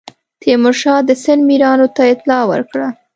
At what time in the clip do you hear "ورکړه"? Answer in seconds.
2.51-2.87